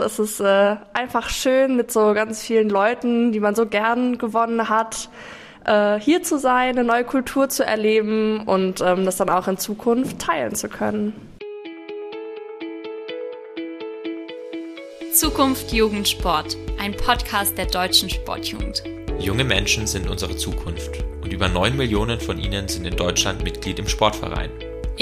[0.00, 4.68] Es ist äh, einfach schön, mit so ganz vielen Leuten, die man so gern gewonnen
[4.68, 5.08] hat,
[5.64, 9.58] äh, hier zu sein, eine neue Kultur zu erleben und ähm, das dann auch in
[9.58, 11.14] Zukunft teilen zu können.
[15.12, 18.82] Zukunft Jugendsport, ein Podcast der deutschen Sportjugend.
[19.18, 23.78] Junge Menschen sind unsere Zukunft und über 9 Millionen von ihnen sind in Deutschland Mitglied
[23.78, 24.50] im Sportverein.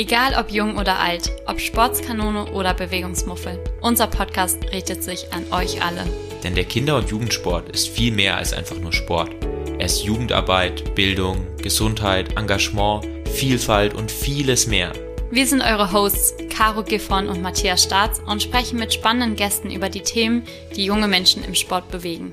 [0.01, 5.85] Egal ob jung oder alt, ob Sportskanone oder Bewegungsmuffel, unser Podcast richtet sich an euch
[5.85, 6.05] alle.
[6.45, 9.35] Denn der Kinder- und Jugendsport ist viel mehr als einfach nur Sport.
[9.77, 14.93] Er ist Jugendarbeit, Bildung, Gesundheit, Engagement, Vielfalt und vieles mehr.
[15.33, 19.89] Wir sind eure Hosts Caro Giffon und Matthias Staats und sprechen mit spannenden Gästen über
[19.89, 20.45] die Themen,
[20.77, 22.33] die junge Menschen im Sport bewegen.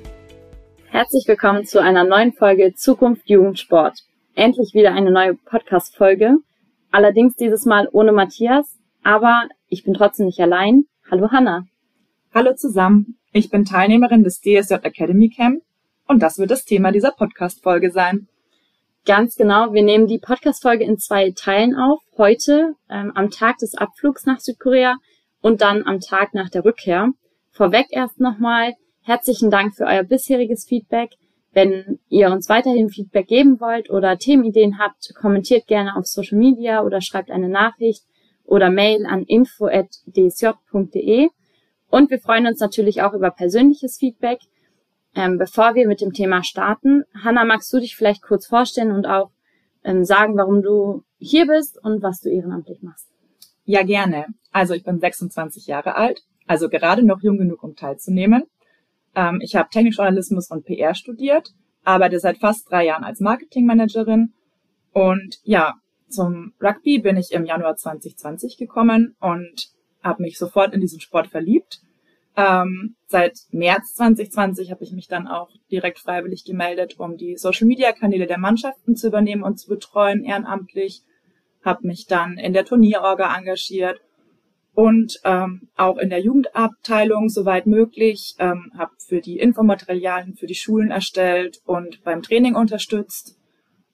[0.91, 4.03] Herzlich willkommen zu einer neuen Folge Zukunft Jugendsport.
[4.35, 6.37] Endlich wieder eine neue Podcast-Folge.
[6.95, 10.85] Allerdings dieses Mal ohne Matthias, aber ich bin trotzdem nicht allein.
[11.11, 11.65] Hallo Hanna.
[12.33, 13.17] Hallo zusammen.
[13.33, 15.61] Ich bin Teilnehmerin des DSJ Academy Camp
[16.07, 18.29] und das wird das Thema dieser Podcast-Folge sein.
[19.05, 19.73] Ganz genau.
[19.73, 21.99] Wir nehmen die Podcast-Folge in zwei Teilen auf.
[22.17, 24.95] Heute ähm, am Tag des Abflugs nach Südkorea
[25.41, 27.09] und dann am Tag nach der Rückkehr.
[27.51, 28.71] Vorweg erst nochmal
[29.01, 31.09] herzlichen Dank für euer bisheriges Feedback.
[31.55, 36.83] Wenn ihr uns weiterhin Feedback geben wollt oder Themenideen habt, kommentiert gerne auf Social Media
[36.83, 38.03] oder schreibt eine Nachricht
[38.43, 41.29] oder Mail an info@dsj.de.
[41.89, 44.39] Und wir freuen uns natürlich auch über persönliches Feedback.
[45.15, 49.05] Ähm, bevor wir mit dem Thema starten, Hanna, magst du dich vielleicht kurz vorstellen und
[49.05, 49.31] auch
[49.85, 53.07] ähm, sagen, warum du hier bist und was du ehrenamtlich machst?
[53.63, 54.25] Ja, gerne.
[54.51, 58.43] Also ich bin 26 Jahre alt, also gerade noch jung genug, um teilzunehmen.
[59.15, 61.49] Ähm, ich habe Technikjournalismus und PR studiert,
[61.83, 64.33] arbeite seit fast drei Jahren als Marketingmanagerin
[64.91, 65.73] und ja,
[66.07, 69.69] zum Rugby bin ich im Januar 2020 gekommen und
[70.03, 71.79] habe mich sofort in diesen Sport verliebt.
[72.37, 78.27] Ähm, seit März 2020 habe ich mich dann auch direkt freiwillig gemeldet, um die Social-Media-Kanäle
[78.27, 81.01] der Mannschaften zu übernehmen und zu betreuen, ehrenamtlich.
[81.63, 83.99] Habe mich dann in der Turnierorga engagiert
[84.75, 90.55] und ähm, auch in der Jugendabteilung soweit möglich, ähm, habe für die Infomaterialien für die
[90.55, 93.37] Schulen erstellt und beim Training unterstützt.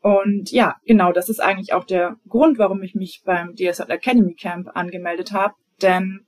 [0.02, 4.34] Und ja, genau, das ist eigentlich auch der Grund, warum ich mich beim DSL Academy
[4.34, 5.54] Camp angemeldet habe.
[5.84, 6.22] Denn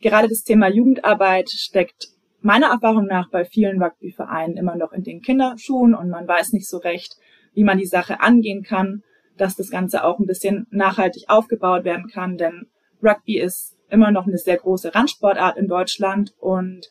[0.00, 2.06] gerade das Thema Jugendarbeit steckt
[2.40, 6.68] meiner Erfahrung nach bei vielen Rugbyvereinen immer noch in den Kinderschuhen und man weiß nicht
[6.68, 7.16] so recht,
[7.54, 9.02] wie man die Sache angehen kann,
[9.36, 12.68] dass das Ganze auch ein bisschen nachhaltig aufgebaut werden kann, denn
[13.02, 16.90] Rugby ist immer noch eine sehr große Randsportart in Deutschland und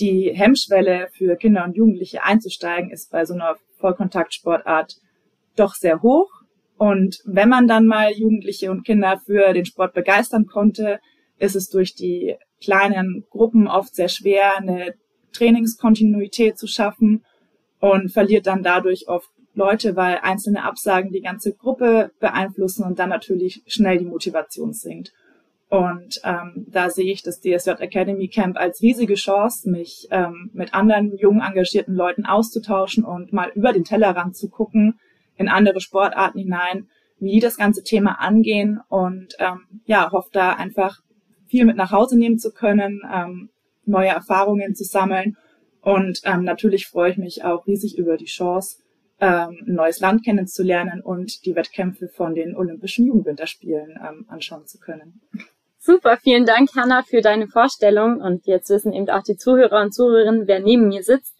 [0.00, 4.96] die Hemmschwelle für Kinder und Jugendliche einzusteigen ist bei so einer Vollkontaktsportart
[5.56, 6.30] doch sehr hoch.
[6.78, 10.98] Und wenn man dann mal Jugendliche und Kinder für den Sport begeistern konnte,
[11.38, 14.94] ist es durch die kleinen Gruppen oft sehr schwer, eine
[15.32, 17.24] Trainingskontinuität zu schaffen
[17.80, 23.10] und verliert dann dadurch oft Leute, weil einzelne Absagen die ganze Gruppe beeinflussen und dann
[23.10, 25.12] natürlich schnell die Motivation sinkt.
[25.72, 30.74] Und ähm, da sehe ich das DSJ Academy Camp als riesige Chance, mich ähm, mit
[30.74, 35.00] anderen jungen, engagierten Leuten auszutauschen und mal über den Tellerrand zu gucken,
[35.36, 36.88] in andere Sportarten hinein,
[37.20, 40.98] wie die das ganze Thema angehen und ähm, ja, hoffe da einfach
[41.46, 43.48] viel mit nach Hause nehmen zu können, ähm,
[43.86, 45.38] neue Erfahrungen zu sammeln.
[45.80, 48.82] Und ähm, natürlich freue ich mich auch riesig über die Chance,
[49.20, 54.78] ähm, ein neues Land kennenzulernen und die Wettkämpfe von den Olympischen Jugendwinterspielen ähm, anschauen zu
[54.78, 55.22] können.
[55.84, 58.20] Super, vielen Dank, Hanna, für deine Vorstellung.
[58.20, 61.34] Und jetzt wissen eben auch die Zuhörer und Zuhörerinnen, wer neben mir sitzt.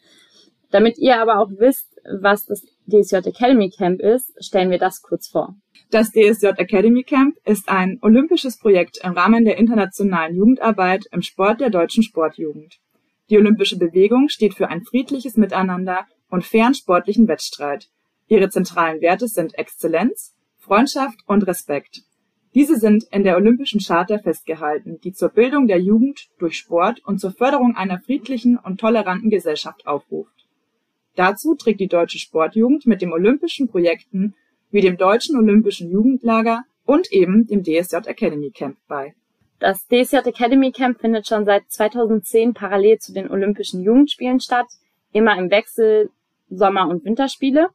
[0.73, 1.87] Damit ihr aber auch wisst,
[2.21, 5.55] was das DSJ Academy Camp ist, stellen wir das kurz vor.
[5.93, 11.61] Das DSJ Academy Camp ist ein olympisches Projekt im Rahmen der internationalen Jugendarbeit im Sport
[11.61, 12.81] der deutschen Sportjugend.
[13.31, 17.87] Die olympische Bewegung steht für ein friedliches Miteinander und fairen sportlichen Wettstreit.
[18.27, 22.03] Ihre zentralen Werte sind Exzellenz, Freundschaft und Respekt.
[22.55, 27.19] Diese sind in der Olympischen Charta festgehalten, die zur Bildung der Jugend durch Sport und
[27.19, 30.47] zur Förderung einer friedlichen und toleranten Gesellschaft aufruft.
[31.17, 34.35] Dazu trägt die deutsche Sportjugend mit den olympischen Projekten
[34.71, 39.15] wie dem Deutschen Olympischen Jugendlager und eben dem DSJ Academy Camp bei.
[39.59, 44.67] Das DSJ Academy Camp findet schon seit 2010 parallel zu den Olympischen Jugendspielen statt,
[45.13, 46.11] immer im Wechsel
[46.51, 47.69] Sommer- und Winterspiele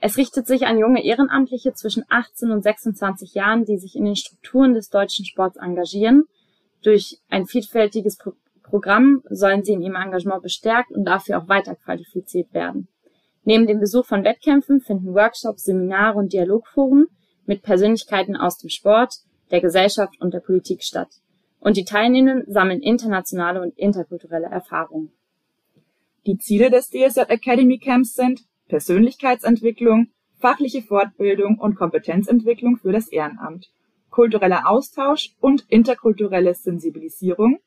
[0.00, 4.16] es richtet sich an junge Ehrenamtliche zwischen 18 und 26 Jahren, die sich in den
[4.16, 6.24] Strukturen des deutschen Sports engagieren.
[6.82, 8.32] Durch ein vielfältiges Pro
[8.62, 12.86] Programm sollen sie in ihrem Engagement bestärkt und dafür auch weiter qualifiziert werden.
[13.42, 17.06] Neben dem Besuch von Wettkämpfen finden Workshops, Seminare und Dialogforen
[17.46, 19.14] mit Persönlichkeiten aus dem Sport,
[19.50, 21.08] der Gesellschaft und der Politik statt.
[21.58, 25.10] Und die Teilnehmenden sammeln internationale und interkulturelle Erfahrungen.
[26.26, 30.06] Die Ziele des DSJ Academy Camps sind Persönlichkeitsentwicklung,
[30.38, 33.70] fachliche Fortbildung und Kompetenzentwicklung für das Ehrenamt,
[34.10, 37.58] kultureller Austausch und interkulturelle Sensibilisierung,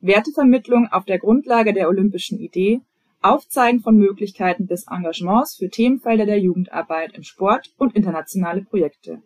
[0.00, 2.82] Wertevermittlung auf der Grundlage der olympischen Idee,
[3.22, 9.22] Aufzeigen von Möglichkeiten des Engagements für Themenfelder der Jugendarbeit im Sport und internationale Projekte,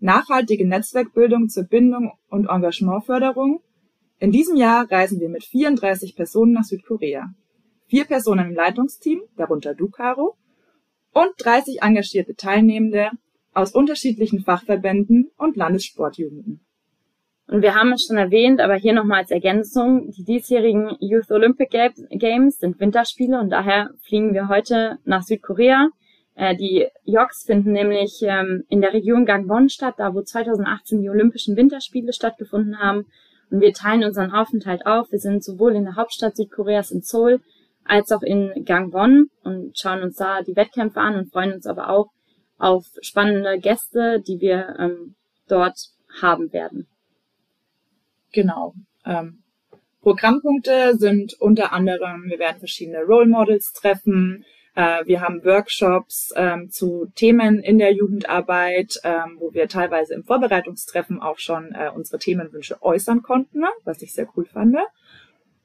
[0.00, 3.60] nachhaltige Netzwerkbildung zur Bindung und Engagementförderung.
[4.18, 7.34] In diesem Jahr reisen wir mit 34 Personen nach Südkorea.
[7.86, 10.36] Vier Personen im Leitungsteam, darunter du, Caro,
[11.14, 13.10] und 30 engagierte Teilnehmende
[13.54, 16.60] aus unterschiedlichen Fachverbänden und Landessportjugenden.
[17.46, 21.70] Und wir haben es schon erwähnt, aber hier nochmal als Ergänzung, die diesjährigen Youth Olympic
[22.10, 25.88] Games sind Winterspiele und daher fliegen wir heute nach Südkorea.
[26.34, 31.10] Äh, die JOCs finden nämlich ähm, in der Region Gangwon statt, da wo 2018 die
[31.10, 33.06] Olympischen Winterspiele stattgefunden haben.
[33.50, 35.12] Und wir teilen unseren Aufenthalt auf.
[35.12, 37.40] Wir sind sowohl in der Hauptstadt Südkoreas in Seoul
[37.84, 41.90] als auch in Gangwon und schauen uns da die Wettkämpfe an und freuen uns aber
[41.90, 42.10] auch
[42.58, 45.14] auf spannende Gäste, die wir ähm,
[45.48, 45.78] dort
[46.20, 46.86] haben werden.
[48.32, 48.74] Genau.
[49.04, 49.42] Ähm,
[50.00, 54.44] Programmpunkte sind unter anderem, wir werden verschiedene Role Models treffen,
[54.74, 60.24] äh, wir haben Workshops ähm, zu Themen in der Jugendarbeit, ähm, wo wir teilweise im
[60.24, 64.76] Vorbereitungstreffen auch schon äh, unsere Themenwünsche äußern konnten, ne, was ich sehr cool fand.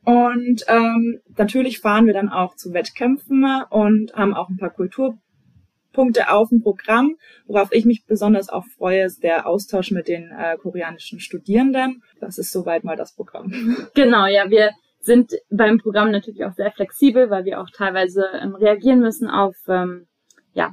[0.05, 6.31] Und ähm, natürlich fahren wir dann auch zu Wettkämpfen und haben auch ein paar Kulturpunkte
[6.31, 7.15] auf dem Programm.
[7.45, 12.01] Worauf ich mich besonders auch freue, ist der Austausch mit den äh, koreanischen Studierenden.
[12.19, 13.51] Das ist soweit mal das Programm.
[13.93, 18.55] Genau, ja, wir sind beim Programm natürlich auch sehr flexibel, weil wir auch teilweise ähm,
[18.55, 20.07] reagieren müssen auf ähm,
[20.53, 20.71] ja,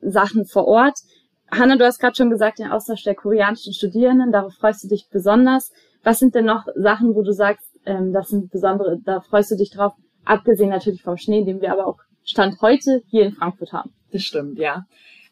[0.00, 0.98] Sachen vor Ort.
[1.50, 5.08] Hanna, du hast gerade schon gesagt, den Austausch der koreanischen Studierenden, darauf freust du dich
[5.10, 5.72] besonders.
[6.02, 9.56] Was sind denn noch Sachen, wo du sagst, ähm, das sind besondere, da freust du
[9.56, 9.94] dich drauf,
[10.24, 13.90] abgesehen natürlich vom Schnee, den wir aber auch Stand heute hier in Frankfurt haben.
[14.12, 14.84] Das stimmt, ja.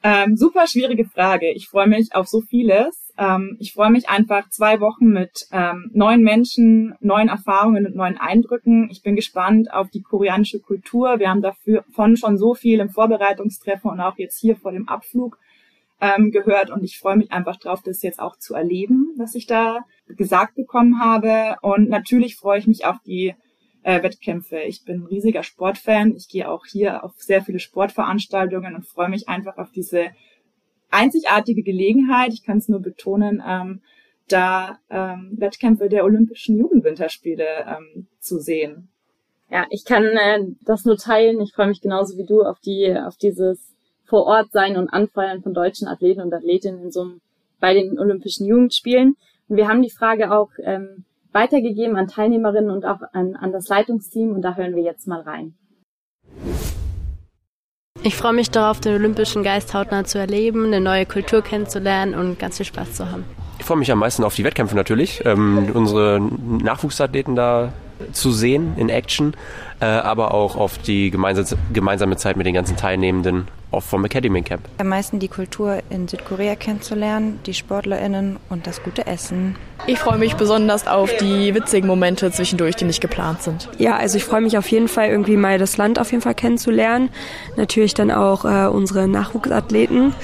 [0.03, 1.53] Ähm, super schwierige Frage.
[1.53, 3.13] Ich freue mich auf so vieles.
[3.19, 8.19] Ähm, ich freue mich einfach zwei Wochen mit ähm, neuen Menschen, neuen Erfahrungen und neuen
[8.19, 8.89] Eindrücken.
[8.91, 11.19] Ich bin gespannt auf die koreanische Kultur.
[11.19, 15.39] Wir haben davon schon so viel im Vorbereitungstreffen und auch jetzt hier vor dem Abflug
[16.01, 19.47] ähm, gehört und ich freue mich einfach drauf, das jetzt auch zu erleben, was ich
[19.47, 21.57] da gesagt bekommen habe.
[21.63, 23.35] Und natürlich freue ich mich auf die
[23.83, 24.59] äh, Wettkämpfe.
[24.61, 26.15] Ich bin ein riesiger Sportfan.
[26.17, 30.11] Ich gehe auch hier auf sehr viele Sportveranstaltungen und freue mich einfach auf diese
[30.91, 32.33] einzigartige Gelegenheit.
[32.33, 33.83] Ich kann es nur betonen, ähm,
[34.29, 38.89] da ähm, Wettkämpfe der Olympischen Jugendwinterspiele ähm, zu sehen.
[39.51, 41.41] Ja, ich kann äh, das nur teilen.
[41.41, 43.76] Ich freue mich genauso wie du auf die auf dieses
[44.07, 47.21] vor Ort sein und anfeuern von deutschen Athleten und Athletinnen in so einem,
[47.61, 49.17] bei den Olympischen Jugendspielen.
[49.49, 53.69] Und wir haben die Frage auch ähm, weitergegeben an Teilnehmerinnen und auch an, an das
[53.69, 55.55] Leitungsteam und da hören wir jetzt mal rein.
[58.03, 62.39] Ich freue mich darauf, den olympischen Geist hautnah zu erleben, eine neue Kultur kennenzulernen und
[62.39, 63.25] ganz viel Spaß zu haben.
[63.59, 67.73] Ich freue mich am meisten auf die Wettkämpfe natürlich, ähm, unsere Nachwuchsathleten da
[68.13, 69.35] zu sehen in Action,
[69.81, 73.49] äh, aber auch auf die gemeinsame, gemeinsame Zeit mit den ganzen Teilnehmenden
[73.81, 74.63] vom Academy Camp.
[74.79, 79.57] Am meisten die Kultur in Südkorea kennenzulernen, die SportlerInnen und das gute Essen.
[79.87, 83.69] Ich freue mich besonders auf die witzigen Momente zwischendurch, die nicht geplant sind.
[83.79, 86.35] Ja, also ich freue mich auf jeden Fall irgendwie mal das Land auf jeden Fall
[86.35, 87.11] kennenzulernen.
[87.57, 90.15] Natürlich dann auch äh, unsere Nachwuchsathleten.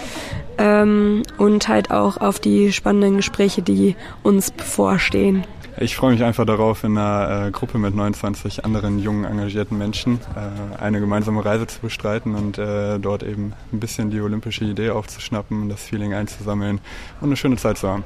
[0.59, 5.45] Ähm, und halt auch auf die spannenden Gespräche, die uns bevorstehen.
[5.79, 10.21] Ich freue mich einfach darauf, in einer äh, Gruppe mit 29 anderen jungen, engagierten Menschen
[10.37, 14.91] äh, eine gemeinsame Reise zu bestreiten und äh, dort eben ein bisschen die olympische Idee
[14.91, 16.79] aufzuschnappen, das Feeling einzusammeln
[17.21, 18.05] und eine schöne Zeit zu haben.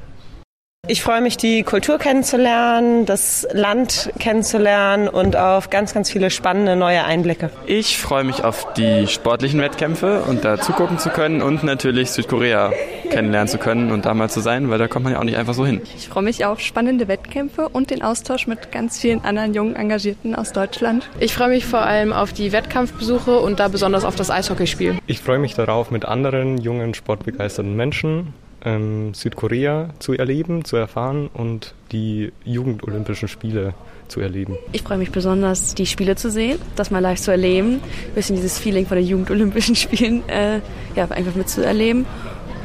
[0.89, 6.77] Ich freue mich, die Kultur kennenzulernen, das Land kennenzulernen und auf ganz, ganz viele spannende
[6.77, 7.51] neue Einblicke.
[7.67, 12.73] Ich freue mich auf die sportlichen Wettkämpfe und da zugucken zu können und natürlich Südkorea
[13.11, 15.37] kennenlernen zu können und da mal zu sein, weil da kommt man ja auch nicht
[15.37, 15.81] einfach so hin.
[15.97, 20.37] Ich freue mich auf spannende Wettkämpfe und den Austausch mit ganz vielen anderen jungen Engagierten
[20.37, 21.11] aus Deutschland.
[21.19, 24.99] Ich freue mich vor allem auf die Wettkampfbesuche und da besonders auf das Eishockeyspiel.
[25.09, 28.35] Ich freue mich darauf, mit anderen jungen, sportbegeisterten Menschen
[28.67, 33.73] ähm, Südkorea zu erleben, zu erfahren und die Jugendolympischen Spiele
[34.09, 34.57] zu erleben.
[34.73, 38.37] Ich freue mich besonders, die Spiele zu sehen, das mal live zu erleben, ein bisschen
[38.37, 40.61] dieses Feeling von den Jugendolympischen Spielen äh,
[40.97, 42.05] ja, einfach mitzuerleben.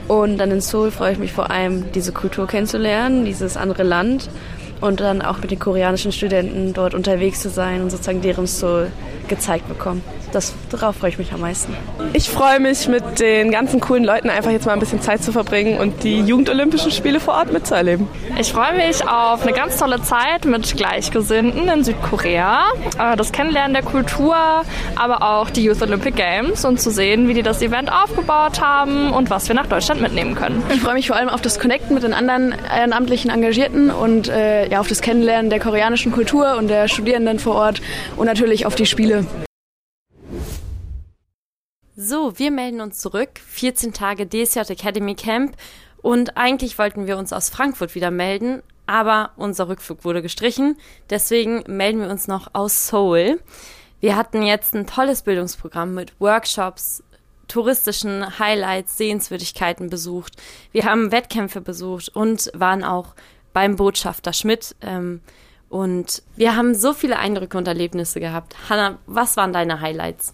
[0.08, 4.30] Und dann in Seoul freue ich mich vor allem, diese Kultur kennenzulernen, dieses andere Land
[4.82, 8.88] und dann auch mit den koreanischen Studenten dort unterwegs zu sein und sozusagen deren Seoul
[9.32, 10.04] gezeigt bekommen.
[10.34, 11.76] Das, darauf freue ich mich am meisten.
[12.14, 15.32] Ich freue mich, mit den ganzen coolen Leuten einfach jetzt mal ein bisschen Zeit zu
[15.32, 18.08] verbringen und die Jugendolympischen Spiele vor Ort mitzuerleben.
[18.40, 22.64] Ich freue mich auf eine ganz tolle Zeit mit Gleichgesinnten in Südkorea,
[23.00, 24.36] äh, das Kennenlernen der Kultur,
[24.96, 29.12] aber auch die Youth Olympic Games und zu sehen, wie die das Event aufgebaut haben
[29.12, 30.62] und was wir nach Deutschland mitnehmen können.
[30.74, 34.70] Ich freue mich vor allem auf das Connecten mit den anderen ehrenamtlichen Engagierten und äh,
[34.70, 37.82] ja, auf das Kennenlernen der koreanischen Kultur und der Studierenden vor Ort
[38.18, 39.21] und natürlich auf die Spiele.
[41.96, 43.40] So, wir melden uns zurück.
[43.46, 45.56] 14 Tage DSJ Academy Camp.
[46.02, 50.78] Und eigentlich wollten wir uns aus Frankfurt wieder melden, aber unser Rückflug wurde gestrichen.
[51.10, 53.40] Deswegen melden wir uns noch aus Seoul.
[54.00, 57.04] Wir hatten jetzt ein tolles Bildungsprogramm mit Workshops,
[57.48, 60.38] touristischen Highlights, Sehenswürdigkeiten besucht.
[60.72, 63.14] Wir haben Wettkämpfe besucht und waren auch
[63.54, 64.76] beim Botschafter Schmidt.
[64.82, 65.22] Ähm,
[65.72, 68.58] und wir haben so viele Eindrücke und Erlebnisse gehabt.
[68.70, 70.34] Hanna, was waren deine Highlights?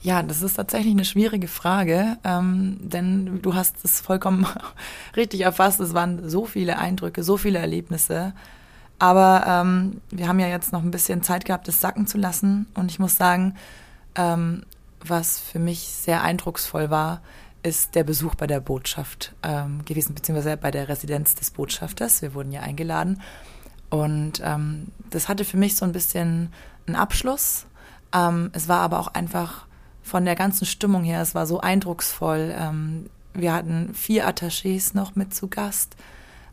[0.00, 4.46] Ja, das ist tatsächlich eine schwierige Frage, ähm, denn du hast es vollkommen
[5.16, 5.78] richtig erfasst.
[5.80, 8.32] Es waren so viele Eindrücke, so viele Erlebnisse.
[8.98, 12.66] Aber ähm, wir haben ja jetzt noch ein bisschen Zeit gehabt, das sacken zu lassen.
[12.72, 13.56] Und ich muss sagen,
[14.14, 14.62] ähm,
[15.04, 17.20] was für mich sehr eindrucksvoll war,
[17.62, 22.22] ist der Besuch bei der Botschaft ähm, gewesen, beziehungsweise bei der Residenz des Botschafters.
[22.22, 23.20] Wir wurden ja eingeladen.
[24.02, 26.50] Und ähm, das hatte für mich so ein bisschen
[26.86, 27.66] einen Abschluss.
[28.12, 29.66] Ähm, es war aber auch einfach
[30.02, 32.54] von der ganzen Stimmung her, es war so eindrucksvoll.
[32.56, 35.96] Ähm, wir hatten vier Attachés noch mit zu Gast.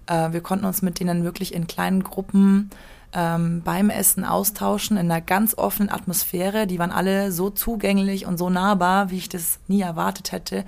[0.07, 2.71] Äh, wir konnten uns mit denen wirklich in kleinen Gruppen
[3.13, 6.67] ähm, beim Essen austauschen, in einer ganz offenen Atmosphäre.
[6.67, 10.65] Die waren alle so zugänglich und so nahbar, wie ich das nie erwartet hätte.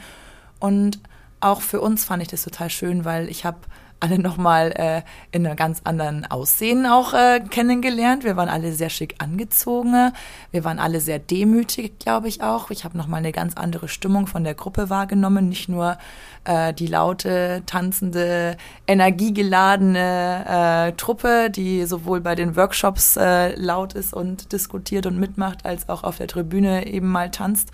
[0.60, 1.00] Und
[1.40, 3.58] auch für uns fand ich das total schön, weil ich habe
[4.00, 8.24] alle nochmal äh, in einem ganz anderen Aussehen auch äh, kennengelernt.
[8.24, 10.12] Wir waren alle sehr schick angezogen.
[10.52, 12.72] Wir waren alle sehr demütig, glaube ich auch.
[12.72, 15.50] Ich habe nochmal eine ganz andere Stimmung von der Gruppe wahrgenommen.
[15.50, 15.98] Nicht nur
[16.44, 24.14] äh, die laute, tanzende, energiegeladene äh, Truppe, die sowohl bei den Workshops äh, laut ist
[24.14, 27.72] und diskutiert und mitmacht, als auch auf der Tribüne eben mal tanzt,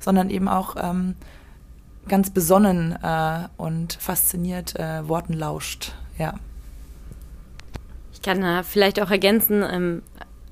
[0.00, 1.14] sondern eben auch ähm,
[2.08, 5.92] ganz besonnen äh, und fasziniert äh, Worten lauscht.
[6.18, 6.34] Ja.
[8.12, 10.02] Ich kann da vielleicht auch ergänzen, ähm,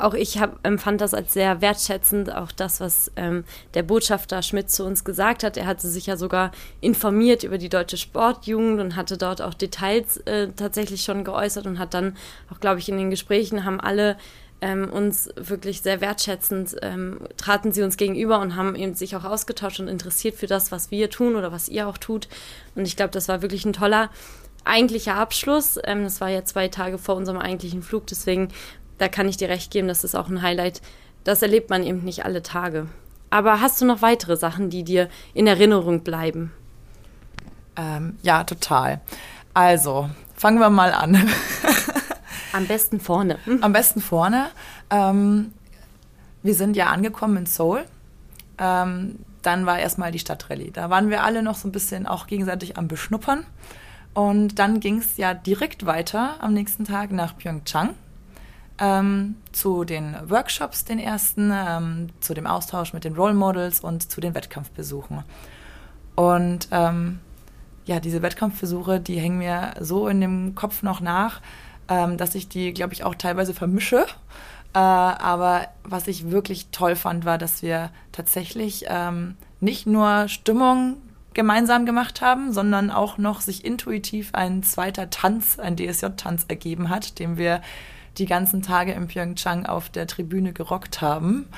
[0.00, 4.70] auch ich hab, empfand das als sehr wertschätzend, auch das, was ähm, der Botschafter Schmidt
[4.70, 5.56] zu uns gesagt hat.
[5.56, 10.18] Er hatte sich ja sogar informiert über die deutsche Sportjugend und hatte dort auch Details
[10.18, 12.16] äh, tatsächlich schon geäußert und hat dann
[12.52, 14.16] auch, glaube ich, in den Gesprächen haben alle
[14.60, 19.24] ähm, uns wirklich sehr wertschätzend ähm, traten sie uns gegenüber und haben eben sich auch
[19.24, 22.28] ausgetauscht und interessiert für das, was wir tun oder was ihr auch tut.
[22.74, 24.10] Und ich glaube, das war wirklich ein toller
[24.64, 25.78] eigentlicher Abschluss.
[25.84, 28.48] Ähm, das war ja zwei Tage vor unserem eigentlichen Flug, deswegen
[28.98, 30.82] da kann ich dir recht geben, das ist auch ein Highlight.
[31.24, 32.86] Das erlebt man eben nicht alle Tage.
[33.30, 36.52] Aber hast du noch weitere Sachen, die dir in Erinnerung bleiben?
[37.76, 39.00] Ähm, ja, total.
[39.54, 41.14] Also, fangen wir mal an.
[42.52, 43.38] Am besten vorne.
[43.60, 44.48] Am besten vorne.
[44.90, 45.52] Ähm,
[46.42, 47.84] wir sind ja angekommen in Seoul.
[48.58, 50.70] Ähm, dann war erstmal die Stadtrallye.
[50.70, 53.46] Da waren wir alle noch so ein bisschen auch gegenseitig am Beschnuppern.
[54.12, 57.94] Und dann ging es ja direkt weiter am nächsten Tag nach Pyeongchang
[58.80, 64.10] ähm, zu den Workshops, den ersten, ähm, zu dem Austausch mit den Role Models und
[64.10, 65.22] zu den Wettkampfbesuchen.
[66.16, 67.20] Und ähm,
[67.84, 71.40] ja, diese Wettkampfbesuche, die hängen mir so in dem Kopf noch nach,
[71.90, 74.06] ähm, dass ich die, glaube ich, auch teilweise vermische.
[74.72, 80.96] Äh, aber was ich wirklich toll fand, war, dass wir tatsächlich ähm, nicht nur Stimmung
[81.34, 87.18] gemeinsam gemacht haben, sondern auch noch sich intuitiv ein zweiter Tanz, ein DSJ-Tanz ergeben hat,
[87.18, 87.60] den wir
[88.18, 91.48] die ganzen Tage in Pyeongchang auf der Tribüne gerockt haben.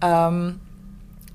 [0.00, 0.60] Ähm,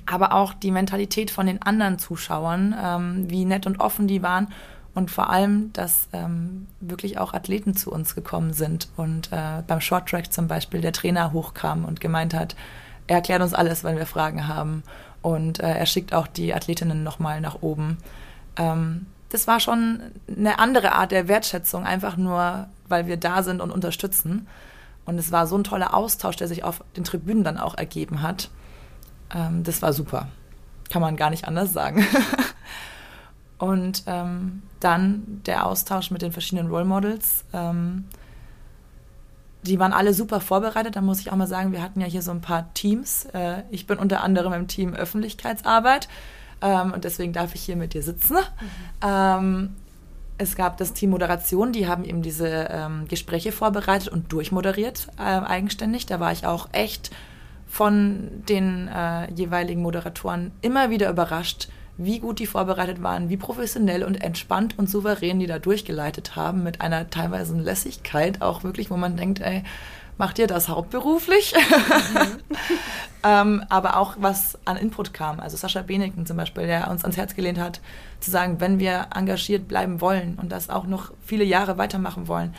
[0.08, 4.48] aber auch die Mentalität von den anderen Zuschauern, ähm, wie nett und offen die waren
[4.96, 9.82] und vor allem, dass ähm, wirklich auch Athleten zu uns gekommen sind und äh, beim
[9.82, 12.56] Short Track zum Beispiel der Trainer hochkam und gemeint hat,
[13.08, 14.84] er erklärt uns alles, wenn wir Fragen haben
[15.22, 17.98] und äh, er schickt auch die Athletinnen nochmal nach oben.
[18.56, 20.00] Ähm, das war schon
[20.30, 24.48] eine andere Art der Wertschätzung, einfach nur, weil wir da sind und unterstützen.
[25.06, 28.22] Und es war so ein toller Austausch, der sich auf den Tribünen dann auch ergeben
[28.22, 28.50] hat.
[29.34, 30.30] Ähm, das war super.
[30.90, 32.06] Kann man gar nicht anders sagen.
[33.58, 37.46] Und ähm, dann der Austausch mit den verschiedenen Role Models.
[37.54, 38.06] Ähm,
[39.64, 40.96] die waren alle super vorbereitet.
[40.96, 43.26] Da muss ich auch mal sagen, wir hatten ja hier so ein paar Teams.
[43.34, 46.08] Äh, ich bin unter anderem im Team Öffentlichkeitsarbeit
[46.62, 48.36] ähm, und deswegen darf ich hier mit dir sitzen.
[48.36, 49.08] Mhm.
[49.08, 49.76] Ähm,
[50.38, 55.22] es gab das Team Moderation, die haben eben diese ähm, Gespräche vorbereitet und durchmoderiert äh,
[55.22, 56.06] eigenständig.
[56.06, 57.12] Da war ich auch echt
[57.68, 64.04] von den äh, jeweiligen Moderatoren immer wieder überrascht, wie gut die vorbereitet waren, wie professionell
[64.04, 68.98] und entspannt und souverän die da durchgeleitet haben, mit einer teilweise Lässigkeit, auch wirklich, wo
[68.98, 69.64] man denkt, ey,
[70.18, 71.54] macht ihr das hauptberuflich?
[72.14, 72.38] Mhm.
[73.24, 75.40] ähm, aber auch was an Input kam.
[75.40, 77.82] Also Sascha Beneken zum Beispiel, der uns ans Herz gelehnt hat,
[78.20, 82.54] zu sagen, wenn wir engagiert bleiben wollen und das auch noch viele Jahre weitermachen wollen,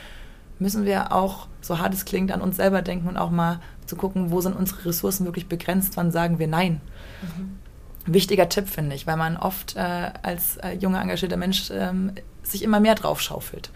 [0.58, 3.96] müssen wir auch, so hart es klingt, an uns selber denken und auch mal zu
[3.96, 6.80] gucken, wo sind unsere Ressourcen wirklich begrenzt, wann sagen wir Nein.
[7.22, 7.58] Mhm.
[8.06, 12.62] Wichtiger Tipp, finde ich, weil man oft äh, als äh, junger, engagierter Mensch ähm, sich
[12.62, 13.70] immer mehr drauf schaufelt.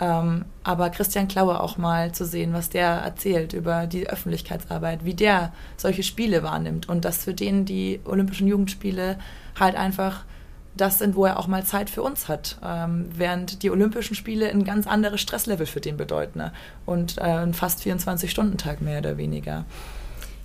[0.00, 5.14] Ähm, aber Christian Klaue auch mal zu sehen, was der erzählt über die Öffentlichkeitsarbeit, wie
[5.14, 9.18] der solche Spiele wahrnimmt und dass für den die Olympischen Jugendspiele
[9.58, 10.24] halt einfach
[10.76, 14.50] das sind, wo er auch mal Zeit für uns hat, ähm, während die Olympischen Spiele
[14.50, 16.52] ein ganz anderes Stresslevel für den bedeuten ne?
[16.84, 19.64] und äh, ein fast 24-Stunden-Tag mehr oder weniger.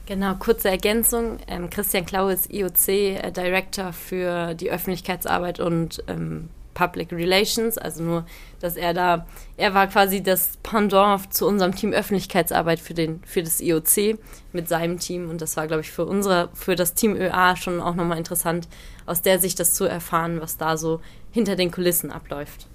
[0.10, 1.38] Genau, kurze Ergänzung.
[1.46, 8.02] Ähm, Christian Klau ist IOC äh, Director für die Öffentlichkeitsarbeit und ähm, Public Relations, also
[8.02, 8.26] nur,
[8.60, 13.44] dass er da, er war quasi das Pendant zu unserem Team Öffentlichkeitsarbeit für, den, für
[13.44, 14.18] das IOC
[14.52, 17.80] mit seinem Team und das war, glaube ich, für unsere, für das Team ÖA schon
[17.80, 18.68] auch nochmal interessant,
[19.06, 22.66] aus der Sicht das zu erfahren, was da so hinter den Kulissen abläuft.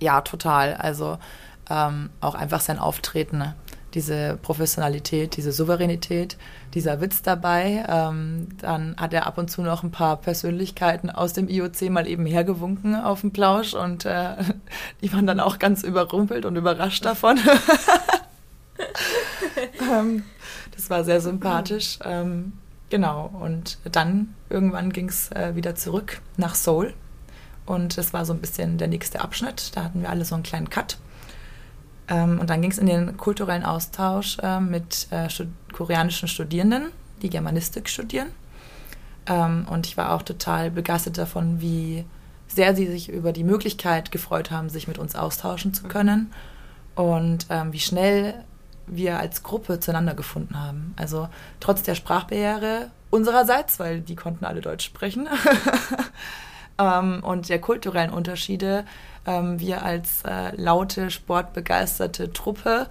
[0.00, 0.72] Ja, total.
[0.72, 1.18] Also
[1.68, 3.54] ähm, auch einfach sein Auftreten.
[3.98, 6.36] Diese Professionalität, diese Souveränität,
[6.72, 7.84] dieser Witz dabei.
[7.88, 12.06] Ähm, dann hat er ab und zu noch ein paar Persönlichkeiten aus dem IOC mal
[12.06, 14.36] eben hergewunken auf dem Plausch und äh,
[15.02, 17.40] die waren dann auch ganz überrumpelt und überrascht davon.
[19.92, 20.22] ähm,
[20.76, 21.98] das war sehr sympathisch.
[22.04, 22.52] Ähm,
[22.90, 26.94] genau, und dann irgendwann ging es äh, wieder zurück nach Seoul.
[27.66, 29.72] Und das war so ein bisschen der nächste Abschnitt.
[29.74, 30.98] Da hatten wir alle so einen kleinen Cut.
[32.08, 36.86] Ähm, und dann ging es in den kulturellen Austausch äh, mit äh, stud koreanischen Studierenden,
[37.22, 38.28] die Germanistik studieren.
[39.26, 42.04] Ähm, und ich war auch total begeistert davon, wie
[42.48, 46.32] sehr sie sich über die Möglichkeit gefreut haben, sich mit uns austauschen zu können
[46.94, 48.34] und ähm, wie schnell
[48.86, 50.94] wir als Gruppe zueinander gefunden haben.
[50.96, 51.28] Also
[51.60, 55.28] trotz der Sprachbarriere unsererseits, weil die konnten alle Deutsch sprechen,
[56.78, 58.84] ähm, und der kulturellen Unterschiede
[59.26, 62.86] ähm, wir als äh, laute, sportbegeisterte Truppe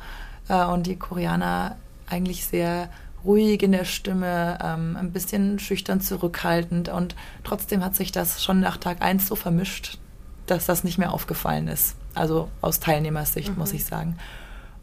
[0.49, 1.75] äh, und die Koreaner
[2.09, 2.89] eigentlich sehr
[3.25, 8.59] ruhig in der Stimme, ähm, ein bisschen schüchtern zurückhaltend und trotzdem hat sich das schon
[8.59, 9.97] nach Tag 1 so vermischt,
[10.45, 11.95] dass das nicht mehr aufgefallen ist.
[12.15, 13.57] Also aus Teilnehmersicht, mhm.
[13.57, 14.17] muss ich sagen.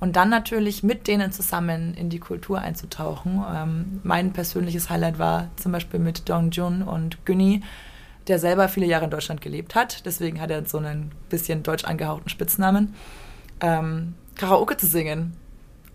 [0.00, 3.42] Und dann natürlich mit denen zusammen in die Kultur einzutauchen.
[3.54, 7.62] Ähm, mein persönliches Highlight war zum Beispiel mit Dong Jun und Günni,
[8.28, 10.04] der selber viele Jahre in Deutschland gelebt hat.
[10.06, 12.94] Deswegen hat er so einen bisschen deutsch angehauchten Spitznamen.
[13.60, 15.37] Ähm, Karaoke zu singen.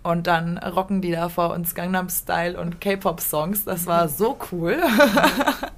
[0.02, 3.65] Und dann rocken die da vor uns Gangnam Style und K-Pop-Songs.
[3.65, 4.82] Das war so cool.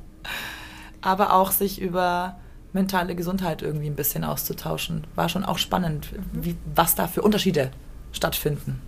[1.02, 2.38] Aber auch sich über
[2.74, 7.72] mentale Gesundheit irgendwie ein bisschen auszutauschen, war schon auch spannend, wie, was da für Unterschiede
[8.14, 8.82] stattfinden.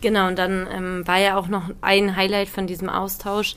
[0.00, 3.56] Genau, und dann ähm, war ja auch noch ein Highlight von diesem Austausch,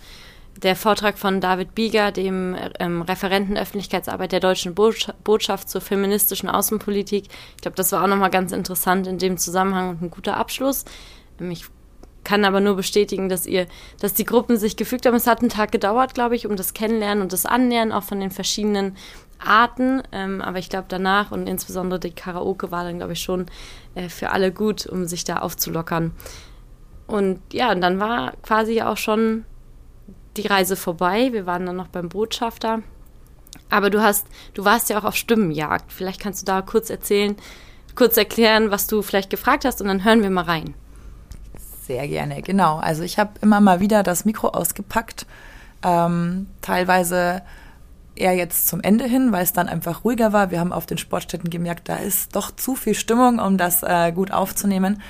[0.62, 7.26] der Vortrag von David Bieger, dem ähm, Referenten Öffentlichkeitsarbeit der Deutschen Botschaft zur feministischen Außenpolitik.
[7.56, 10.86] Ich glaube, das war auch nochmal ganz interessant in dem Zusammenhang und ein guter Abschluss.
[11.39, 11.66] Ähm, ich
[12.24, 13.68] kann aber nur bestätigen, dass ihr,
[14.00, 15.16] dass die Gruppen sich gefügt haben.
[15.16, 18.20] Es hat einen Tag gedauert, glaube ich, um das Kennenlernen und das Annähern auch von
[18.20, 18.96] den verschiedenen
[19.39, 20.02] Arten.
[20.12, 23.48] Ähm, aber ich glaube, danach und insbesondere die Karaoke war dann, glaube ich, schon
[23.96, 26.12] äh, für alle gut, um sich da aufzulockern.
[27.08, 29.44] Und ja, und dann war quasi auch schon
[30.38, 31.30] die Reise vorbei.
[31.32, 32.82] Wir waren dann noch beim Botschafter.
[33.69, 35.91] Aber du hast, du warst ja auch auf Stimmenjagd.
[35.91, 37.36] Vielleicht kannst du da kurz erzählen,
[37.96, 40.74] kurz erklären, was du vielleicht gefragt hast und dann hören wir mal rein.
[41.86, 42.78] Sehr gerne, genau.
[42.78, 45.26] Also ich habe immer mal wieder das Mikro ausgepackt.
[45.84, 47.41] Ähm, teilweise
[48.15, 50.52] eher jetzt zum Ende hin, weil es dann einfach ruhiger war.
[50.52, 54.12] Wir haben auf den Sportstätten gemerkt, da ist doch zu viel Stimmung, um das äh,
[54.12, 55.02] gut aufzunehmen.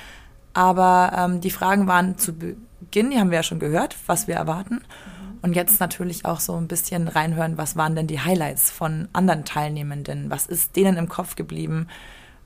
[0.52, 4.36] Aber ähm, die Fragen waren zu Beginn, die haben wir ja schon gehört, was wir
[4.36, 4.80] erwarten.
[5.44, 9.44] Und jetzt natürlich auch so ein bisschen reinhören, was waren denn die Highlights von anderen
[9.44, 10.30] Teilnehmenden?
[10.30, 11.86] Was ist denen im Kopf geblieben?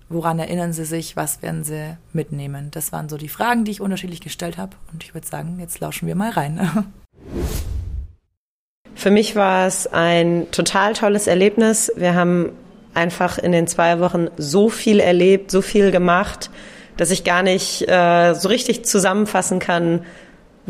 [0.09, 1.15] Woran erinnern sie sich?
[1.15, 2.73] Was werden sie mitnehmen?
[2.73, 4.75] Das waren so die Fragen, die ich unterschiedlich gestellt habe.
[4.93, 6.93] Und ich würde sagen, jetzt lauschen wir mal rein.
[8.97, 11.93] Für mich war es ein total tolles Erlebnis.
[11.95, 12.51] Wir haben
[12.95, 16.51] einfach in den zwei Wochen so viel erlebt, so viel gemacht,
[16.97, 20.05] dass ich gar nicht äh, so richtig zusammenfassen kann,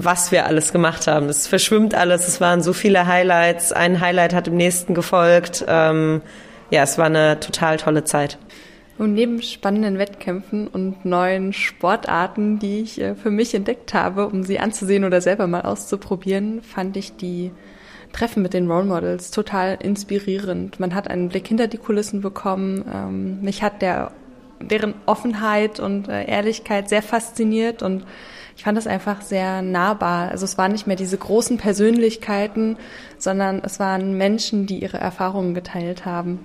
[0.01, 1.29] was wir alles gemacht haben.
[1.29, 3.73] Es verschwimmt alles, es waren so viele Highlights.
[3.73, 5.65] Ein Highlight hat im nächsten gefolgt.
[5.67, 6.23] Ähm,
[6.71, 8.39] ja, es war eine total tolle Zeit.
[8.97, 14.45] Und neben spannenden Wettkämpfen und neuen Sportarten, die ich äh, für mich entdeckt habe, um
[14.45, 17.51] sie anzusehen oder selber mal auszuprobieren, fand ich die
[18.13, 20.81] Treffen mit den Role Models total inspirierend.
[20.81, 22.85] Man hat einen Blick hinter die Kulissen bekommen.
[22.93, 24.13] Ähm, mich hat der,
[24.61, 28.05] deren Offenheit und äh, Ehrlichkeit sehr fasziniert und
[28.59, 30.33] ich fand es einfach sehr nahbar.
[30.33, 32.77] Also es waren nicht mehr diese großen Persönlichkeiten,
[33.16, 36.40] sondern es waren Menschen, die ihre Erfahrungen geteilt haben.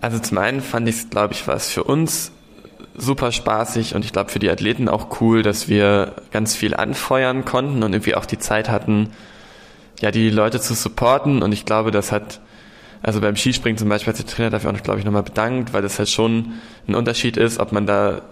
[0.00, 2.30] Also zum einen fand ich es, glaube ich, was für uns
[2.96, 7.44] super spaßig und ich glaube für die Athleten auch cool, dass wir ganz viel anfeuern
[7.44, 9.10] konnten und irgendwie auch die Zeit hatten,
[10.00, 12.40] ja, die Leute zu supporten und ich glaube, das hat,
[13.02, 15.72] also beim Skispringen zum Beispiel hat sich der Trainer dafür auch, glaube ich, nochmal bedankt,
[15.72, 16.52] weil das halt schon
[16.86, 18.22] ein Unterschied ist, ob man da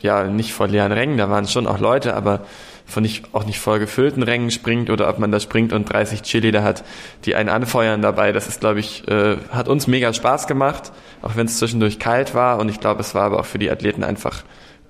[0.00, 2.40] ja nicht vor leeren Rängen, da waren schon auch Leute, aber
[2.88, 6.22] von nicht, auch nicht voll gefüllten Rängen springt oder ob man da springt und 30
[6.22, 6.84] Cheerleader hat,
[7.26, 8.32] die einen anfeuern dabei.
[8.32, 12.34] Das ist, glaube ich, äh, hat uns mega Spaß gemacht, auch wenn es zwischendurch kalt
[12.34, 12.58] war.
[12.58, 14.42] Und ich glaube, es war aber auch für die Athleten einfach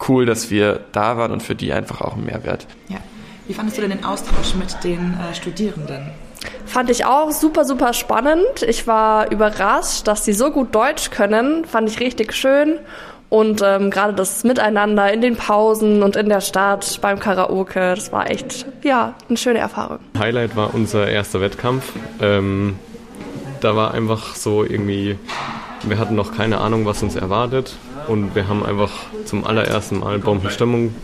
[0.09, 2.67] cool, dass wir da waren und für die einfach auch ein Mehrwert.
[2.89, 2.99] Ja.
[3.49, 6.11] Wie fandest du denn den Austausch mit den äh, Studierenden?
[6.67, 8.63] Fand ich auch super, super spannend.
[8.67, 11.65] Ich war überrascht, dass sie so gut Deutsch können.
[11.65, 12.79] Fand ich richtig schön.
[13.31, 18.11] Und ähm, gerade das Miteinander in den Pausen und in der Stadt beim Karaoke, das
[18.11, 19.99] war echt, ja, eine schöne Erfahrung.
[20.19, 21.93] Highlight war unser erster Wettkampf.
[22.21, 22.79] Ähm,
[23.61, 25.19] da war einfach so irgendwie,
[25.83, 27.77] wir hatten noch keine Ahnung, was uns erwartet.
[28.07, 28.93] Und wir haben einfach
[29.27, 30.95] zum allerersten Mal Bombenstimmung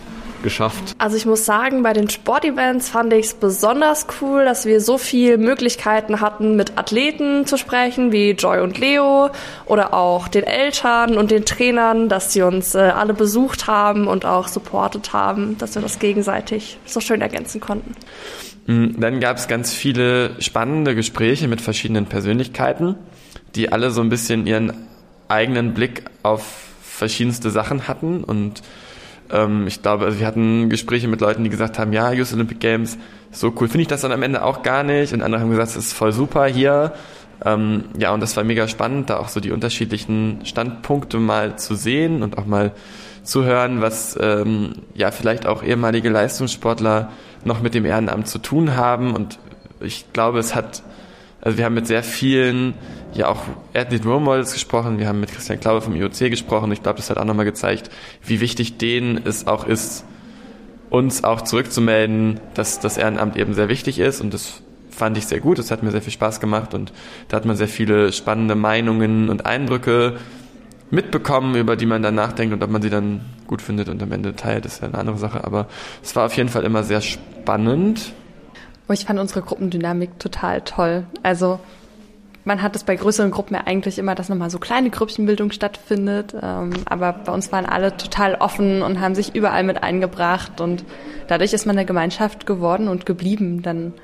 [0.45, 0.95] geschafft.
[0.99, 4.97] Also ich muss sagen, bei den Sportevents fand ich es besonders cool, dass wir so
[4.97, 9.31] viele Möglichkeiten hatten, mit Athleten zu sprechen, wie Joy und Leo
[9.67, 14.25] oder auch den Eltern und den Trainern, dass sie uns äh, alle besucht haben und
[14.25, 17.97] auch supportet haben, dass wir das gegenseitig so schön ergänzen konnten.
[18.67, 22.95] Mm, dann gab es ganz viele spannende Gespräche mit verschiedenen Persönlichkeiten,
[23.57, 24.73] die alle so ein bisschen ihren
[25.29, 26.45] eigenen Blick auf
[26.83, 28.63] verschiedenste Sachen hatten und
[29.35, 32.61] ähm, ich glaube, also wir hatten Gespräche mit Leuten, die gesagt haben, ja, Youth Olympic
[32.61, 32.97] Games,
[33.33, 35.13] so cool finde ich das dann am Ende auch gar nicht.
[35.13, 36.93] Und andere haben gesagt, es ist voll super hier.
[37.45, 41.75] Ähm, ja, und das war mega spannend, da auch so die unterschiedlichen Standpunkte mal zu
[41.75, 42.73] sehen und auch mal
[43.25, 47.11] zu hören, was ähm, ja vielleicht auch ehemalige Leistungssportler
[47.45, 49.15] noch mit dem Ehrenamt zu tun haben.
[49.15, 49.39] Und
[49.81, 50.83] ich glaube, es hat
[51.45, 52.73] also wir haben mit sehr vielen,
[53.13, 53.43] ja auch
[53.75, 56.73] Athlete Role Models gesprochen, wir haben mit Christian Klaue vom IOC gesprochen.
[56.73, 57.91] Ich glaube, das hat auch nochmal gezeigt,
[58.23, 60.07] wie wichtig denen es auch ist,
[60.89, 65.41] uns auch zurückzumelden, dass das Ehrenamt eben sehr wichtig ist und das fand ich sehr
[65.41, 66.93] gut, das hat mir sehr viel Spaß gemacht und
[67.29, 70.19] da hat man sehr viele spannende Meinungen und Eindrücke
[70.91, 74.13] mitbekommen, über die man dann nachdenkt und ob man sie dann gut findet und am
[74.13, 75.45] Ende teilt, ist ja eine andere Sache.
[75.45, 75.67] Aber
[76.03, 78.13] es war auf jeden Fall immer sehr spannend
[78.93, 81.07] ich fand unsere Gruppendynamik total toll.
[81.23, 81.61] Also
[82.45, 86.35] man hat es bei größeren Gruppen ja eigentlich immer, dass nochmal so kleine Grüppchenbildung stattfindet.
[86.41, 90.61] Ähm, aber bei uns waren alle total offen und haben sich überall mit eingebracht.
[90.61, 90.85] Und
[91.27, 93.63] dadurch ist man eine Gemeinschaft geworden und geblieben.
[93.63, 93.95] Dann,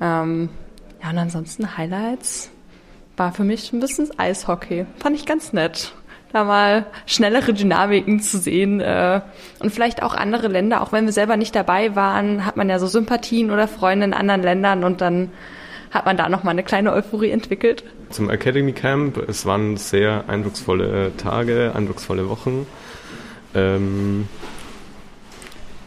[0.00, 0.50] ähm,
[1.02, 2.50] ja, und ansonsten Highlights
[3.16, 4.84] war für mich ein bisschen Eishockey.
[4.98, 5.94] Fand ich ganz nett
[6.32, 9.20] da mal schnellere Dynamiken zu sehen äh,
[9.60, 12.78] und vielleicht auch andere Länder, auch wenn wir selber nicht dabei waren, hat man ja
[12.78, 15.30] so Sympathien oder Freunde in anderen Ländern und dann
[15.90, 17.84] hat man da noch mal eine kleine Euphorie entwickelt.
[18.10, 22.66] Zum Academy Camp, es waren sehr eindrucksvolle Tage, eindrucksvolle Wochen.
[23.54, 24.26] Ähm,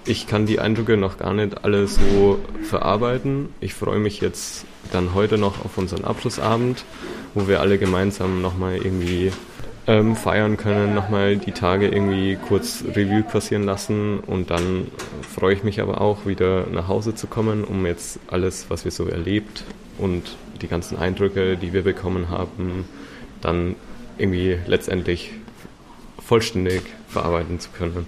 [0.05, 3.49] ich kann die Eindrücke noch gar nicht alle so verarbeiten.
[3.59, 6.85] Ich freue mich jetzt dann heute noch auf unseren Abschlussabend,
[7.33, 9.31] wo wir alle gemeinsam nochmal irgendwie
[9.87, 14.87] ähm, feiern können, nochmal die Tage irgendwie kurz Revue passieren lassen und dann
[15.21, 18.91] freue ich mich aber auch wieder nach Hause zu kommen, um jetzt alles, was wir
[18.91, 19.63] so erlebt
[19.97, 22.85] und die ganzen Eindrücke, die wir bekommen haben,
[23.41, 23.75] dann
[24.17, 25.31] irgendwie letztendlich
[26.19, 28.07] vollständig verarbeiten zu können.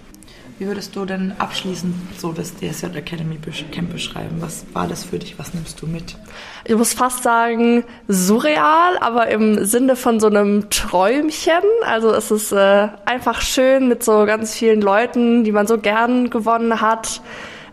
[0.59, 3.37] Wie würdest du denn abschließend so das DSJ Academy
[3.71, 4.37] Camp beschreiben?
[4.39, 5.37] Was war das für dich?
[5.37, 6.17] Was nimmst du mit?
[6.65, 11.61] Ich muss fast sagen, surreal, aber im Sinne von so einem Träumchen.
[11.85, 16.31] Also es ist äh, einfach schön mit so ganz vielen Leuten, die man so gern
[16.31, 17.21] gewonnen hat,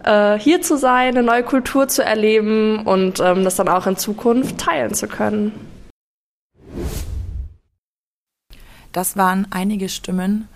[0.04, 3.96] äh, hier zu sein, eine neue Kultur zu erleben und ähm, das dann auch in
[3.96, 5.52] Zukunft teilen zu können.
[8.92, 10.48] Das waren einige Stimmen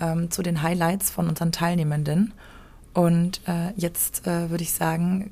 [0.00, 2.34] ähm, zu den Highlights von unseren Teilnehmenden.
[2.94, 5.30] Und äh, jetzt äh, würde ich sagen,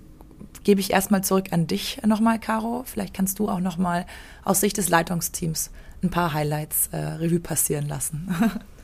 [0.64, 2.82] gebe ich erstmal zurück an dich nochmal, Caro.
[2.86, 4.06] Vielleicht kannst du auch nochmal
[4.44, 5.70] aus Sicht des Leitungsteams
[6.02, 8.34] ein paar Highlights äh, Revue passieren lassen.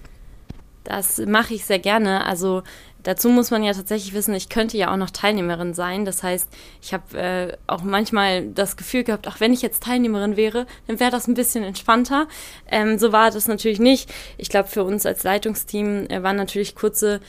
[0.83, 2.25] Das mache ich sehr gerne.
[2.25, 2.63] Also
[3.03, 6.05] Dazu muss man ja tatsächlich wissen, ich könnte ja auch noch Teilnehmerin sein.
[6.05, 6.49] Das heißt,
[6.83, 11.01] ich habe äh, auch manchmal das Gefühl gehabt, auch wenn ich jetzt Teilnehmerin wäre, dann
[11.01, 12.29] wäre das ein bisschen entspannter.
[12.71, 14.13] Ähm, so war das natürlich nicht.
[14.39, 17.21] Ich glaube, für uns als Leitungsteam äh, waren natürlich kurze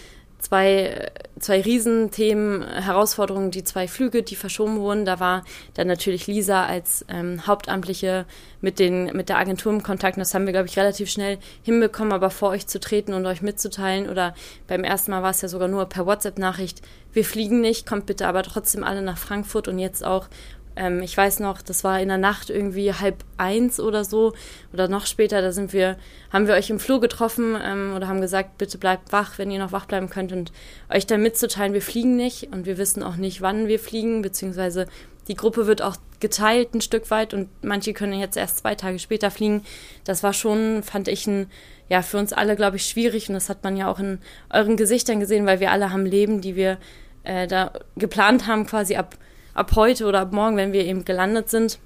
[0.42, 5.06] zwei, zwei Riesenthemen, Herausforderungen, die zwei Flüge, die verschoben wurden.
[5.06, 8.26] Da war dann natürlich Lisa als ähm, Hauptamtliche
[8.60, 10.18] mit, den, mit der Agentur im Kontakt.
[10.18, 13.26] Und das haben wir, glaube ich, relativ schnell hinbekommen, aber vor euch zu treten und
[13.26, 14.10] euch mitzuteilen.
[14.10, 14.34] Oder
[14.68, 16.82] beim ersten Mal war es ja sogar nur per WhatsApp-Nachricht,
[17.14, 20.28] wir fliegen nicht, kommt bitte aber trotzdem alle nach Frankfurt und jetzt auch
[20.76, 24.34] ähm, ich weiß noch, das war in der Nacht irgendwie halb eins oder so
[24.74, 25.42] oder noch später.
[25.42, 25.98] Da sind wir,
[26.32, 29.60] haben wir euch im Flur getroffen ähm, oder haben gesagt, bitte bleibt wach, wenn ihr
[29.60, 30.52] noch wach bleiben könnt und
[30.90, 34.88] euch dann mitzuteilen, wir fliegen nicht und wir wissen auch nicht, wann wir fliegen, beziehungsweise
[35.28, 39.00] die Gruppe wird auch geteilt ein Stück weit und manche können jetzt erst zwei Tage
[39.00, 39.64] später fliegen.
[40.04, 41.48] Das war schon, fand ich, ein,
[41.90, 44.78] ja, für uns alle, glaube ich, schwierig und das hat man ja auch in euren
[44.78, 46.78] Gesichtern gesehen, weil wir alle haben Leben, die wir
[47.24, 49.18] äh, da geplant haben, quasi ab
[49.54, 51.80] ab heute oder ab morgen, wenn wir eben gelandet sind.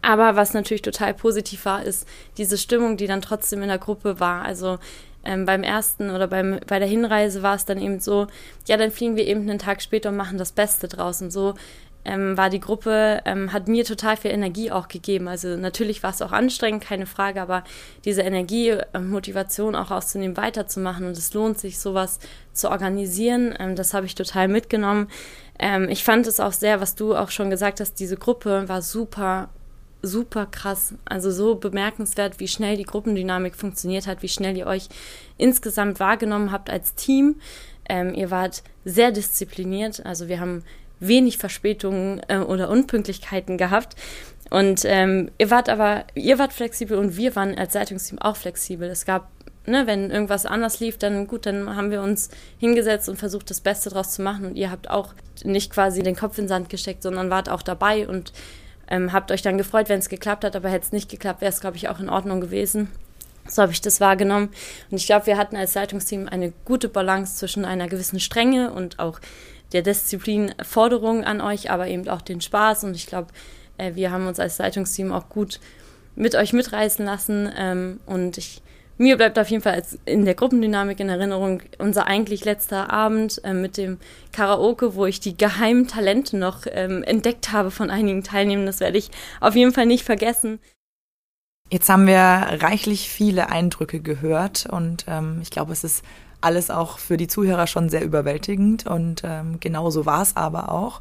[0.00, 4.20] Aber was natürlich total positiv war, ist diese Stimmung, die dann trotzdem in der Gruppe
[4.20, 4.42] war.
[4.42, 4.78] Also
[5.24, 8.26] ähm, beim ersten oder beim, bei der Hinreise war es dann eben so,
[8.66, 11.20] ja, dann fliegen wir eben einen Tag später und machen das Beste draus.
[11.22, 11.54] Und so
[12.04, 15.28] ähm, war die Gruppe, ähm, hat mir total viel Energie auch gegeben.
[15.28, 17.62] Also natürlich war es auch anstrengend, keine Frage, aber
[18.04, 22.18] diese Energie, äh, Motivation auch auszunehmen, weiterzumachen und es lohnt sich, sowas
[22.52, 25.08] zu organisieren, ähm, das habe ich total mitgenommen.
[25.62, 28.82] Ähm, ich fand es auch sehr, was du auch schon gesagt hast, diese Gruppe war
[28.82, 29.48] super
[30.02, 30.94] super krass.
[31.04, 34.88] Also so bemerkenswert, wie schnell die Gruppendynamik funktioniert hat, wie schnell ihr euch
[35.38, 37.36] insgesamt wahrgenommen habt als Team.
[37.88, 40.04] Ähm, ihr wart sehr diszipliniert.
[40.04, 40.64] Also wir haben
[41.00, 43.96] wenig Verspätungen äh, oder Unpünktlichkeiten gehabt.
[44.50, 48.88] Und ähm, ihr wart aber, ihr wart flexibel und wir waren als Leitungsteam auch flexibel.
[48.88, 49.30] Es gab,
[49.66, 53.60] ne, wenn irgendwas anders lief, dann gut, dann haben wir uns hingesetzt und versucht, das
[53.60, 54.46] Beste draus zu machen.
[54.46, 57.62] Und ihr habt auch nicht quasi den Kopf in den Sand gesteckt, sondern wart auch
[57.62, 58.32] dabei und
[58.88, 60.56] ähm, habt euch dann gefreut, wenn es geklappt hat.
[60.56, 62.88] Aber hätte es nicht geklappt, wäre es, glaube ich, auch in Ordnung gewesen.
[63.48, 64.50] So habe ich das wahrgenommen.
[64.90, 68.98] Und ich glaube, wir hatten als Leitungsteam eine gute Balance zwischen einer gewissen Strenge und
[68.98, 69.20] auch
[69.72, 72.84] der Disziplin Forderungen an euch, aber eben auch den Spaß.
[72.84, 73.28] Und ich glaube,
[73.78, 75.58] äh, wir haben uns als Leitungsteam auch gut
[76.14, 77.50] mit euch mitreißen lassen.
[77.56, 78.62] Ähm, und ich,
[79.02, 83.40] mir bleibt auf jeden Fall als in der Gruppendynamik in Erinnerung unser eigentlich letzter Abend
[83.44, 83.98] äh, mit dem
[84.32, 88.66] Karaoke, wo ich die geheimen Talente noch ähm, entdeckt habe von einigen Teilnehmern.
[88.66, 89.10] Das werde ich
[89.40, 90.60] auf jeden Fall nicht vergessen.
[91.70, 96.04] Jetzt haben wir reichlich viele Eindrücke gehört und ähm, ich glaube, es ist
[96.40, 100.70] alles auch für die Zuhörer schon sehr überwältigend und ähm, genau so war es aber
[100.70, 101.00] auch.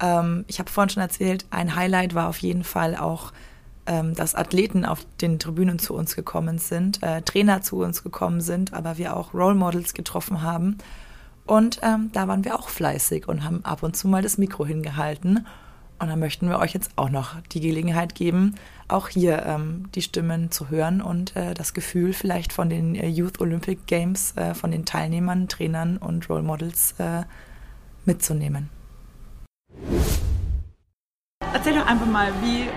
[0.00, 3.32] Ähm, ich habe vorhin schon erzählt, ein Highlight war auf jeden Fall auch,
[4.14, 8.72] dass Athleten auf den Tribünen zu uns gekommen sind, äh, Trainer zu uns gekommen sind,
[8.72, 10.78] aber wir auch Role Models getroffen haben.
[11.46, 14.66] Und ähm, da waren wir auch fleißig und haben ab und zu mal das Mikro
[14.66, 15.46] hingehalten.
[15.98, 18.54] Und dann möchten wir euch jetzt auch noch die Gelegenheit geben,
[18.86, 23.08] auch hier ähm, die Stimmen zu hören und äh, das Gefühl vielleicht von den äh,
[23.08, 27.22] Youth Olympic Games, äh, von den Teilnehmern, Trainern und Role Models äh,
[28.04, 28.68] mitzunehmen.
[31.52, 32.68] Erzähl doch einfach mal, wie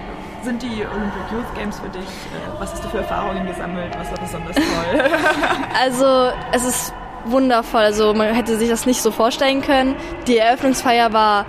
[0.44, 2.04] sind die Olympic Youth Games für dich?
[2.04, 3.94] Äh, was hast du für Erfahrungen gesammelt?
[3.98, 5.02] Was war besonders toll?
[5.82, 6.94] also es ist
[7.26, 7.82] wundervoll.
[7.82, 9.96] Also man hätte sich das nicht so vorstellen können.
[10.28, 11.46] Die Eröffnungsfeier war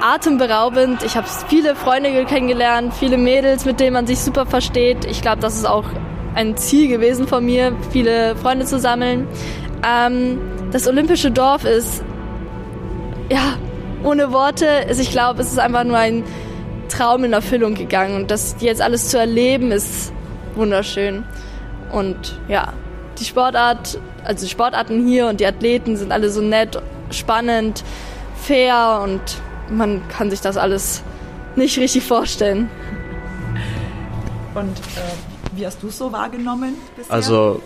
[0.00, 1.02] atemberaubend.
[1.02, 5.04] Ich habe viele Freunde kennengelernt, viele Mädels, mit denen man sich super versteht.
[5.04, 5.84] Ich glaube, das ist auch
[6.34, 9.28] ein Ziel gewesen von mir, viele Freunde zu sammeln.
[9.86, 10.40] Ähm,
[10.72, 12.02] das olympische Dorf ist,
[13.30, 13.56] ja,
[14.02, 14.86] ohne Worte.
[14.88, 16.24] Ich glaube, es ist einfach nur ein
[16.90, 18.16] Traum in Erfüllung gegangen.
[18.16, 20.12] Und das jetzt alles zu erleben, ist
[20.54, 21.24] wunderschön.
[21.92, 22.72] Und ja,
[23.18, 27.82] die Sportart, also die Sportarten hier und die Athleten sind alle so nett, spannend,
[28.36, 29.20] fair und
[29.70, 31.02] man kann sich das alles
[31.56, 32.68] nicht richtig vorstellen.
[34.54, 37.12] Und äh, wie hast du es so wahrgenommen bisher?
[37.12, 37.60] Also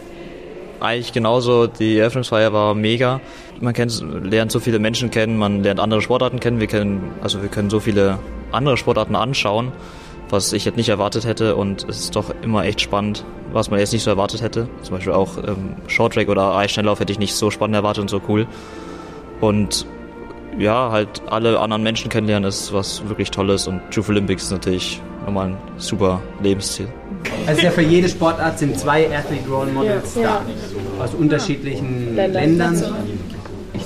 [0.80, 1.66] eigentlich genauso.
[1.66, 3.20] Die Eröffnungsfeier war mega.
[3.60, 6.60] Man kennt, lernt so viele Menschen kennen, man lernt andere Sportarten kennen.
[6.60, 8.18] Wir können, also wir können so viele
[8.52, 9.72] andere Sportarten anschauen,
[10.28, 11.56] was ich jetzt nicht erwartet hätte.
[11.56, 14.68] Und es ist doch immer echt spannend, was man jetzt nicht so erwartet hätte.
[14.82, 18.20] Zum Beispiel auch ähm, Shorttrack oder Eisschnelllauf hätte ich nicht so spannend erwartet und so
[18.28, 18.46] cool.
[19.40, 19.86] Und
[20.58, 25.02] ja, halt alle anderen Menschen kennenlernen ist was wirklich Tolles und Youth Olympics ist natürlich
[25.24, 26.86] nochmal ein super Lebensziel.
[27.46, 31.04] Also ja für jede Sportart sind zwei Athlete Role Models ja, da, ja.
[31.04, 32.74] aus unterschiedlichen Ländern.
[32.74, 33.13] Ich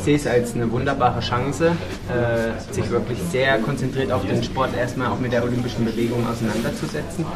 [0.08, 1.72] sehe es als eine wunderbare Chance,
[2.08, 7.26] äh, sich wirklich sehr konzentriert auf den Sport erstmal auch mit der olympischen Bewegung auseinanderzusetzen.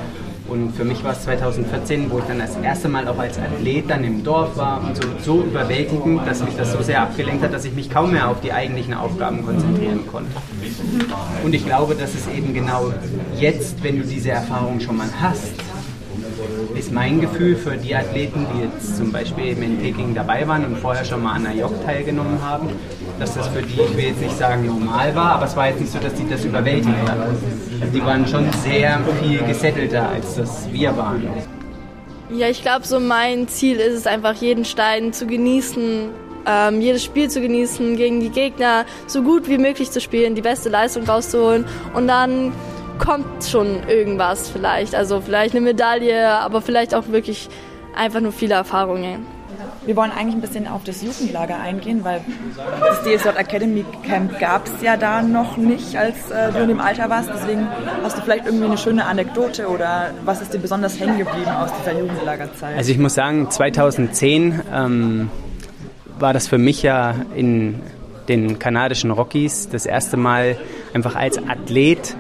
[0.48, 3.90] Und für mich war es 2014, wo ich dann das erste Mal auch als Athlet
[3.90, 7.52] dann im Dorf war und so, so überwältigend, dass mich das so sehr abgelenkt hat,
[7.52, 10.30] dass ich mich kaum mehr auf die eigentlichen Aufgaben konzentrieren konnte.
[11.44, 12.90] Und ich glaube, dass es eben genau
[13.38, 15.52] jetzt, wenn du diese Erfahrung schon mal hast,
[16.74, 20.64] ist mein Gefühl für die Athleten, die jetzt zum Beispiel eben in Peking dabei waren
[20.64, 22.68] und vorher schon mal an der JOG teilgenommen haben,
[23.18, 25.80] dass das für die, ich will jetzt nicht sagen normal war, aber es war jetzt
[25.80, 27.20] nicht so, dass die das überwältigt haben.
[27.80, 31.28] Also die waren schon sehr viel gesettelter, als das wir waren.
[32.30, 36.08] Ja, ich glaube, so mein Ziel ist es einfach, jeden Stein zu genießen,
[36.46, 40.42] ähm, jedes Spiel zu genießen, gegen die Gegner so gut wie möglich zu spielen, die
[40.42, 42.52] beste Leistung rauszuholen und dann
[43.04, 44.94] kommt schon irgendwas vielleicht.
[44.94, 47.48] Also vielleicht eine Medaille, aber vielleicht auch wirklich
[47.96, 49.26] einfach nur viele Erfahrungen.
[49.84, 52.20] Wir wollen eigentlich ein bisschen auf das Jugendlager eingehen, weil
[52.80, 56.80] das DSJ Academy Camp gab es ja da noch nicht, als äh, du in dem
[56.80, 57.30] Alter warst.
[57.34, 57.66] Deswegen
[58.02, 61.70] hast du vielleicht irgendwie eine schöne Anekdote oder was ist dir besonders hängen geblieben aus
[61.80, 62.76] dieser Jugendlagerzeit?
[62.76, 65.30] Also ich muss sagen, 2010 ähm,
[66.18, 67.80] war das für mich ja in
[68.28, 70.56] den kanadischen Rockies das erste Mal
[70.94, 72.16] einfach als Athlet